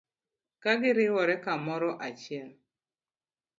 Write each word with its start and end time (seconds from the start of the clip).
Ka 0.61 0.71
giriwore 0.81 1.35
kamoro 1.43 1.91
achie 2.07 2.41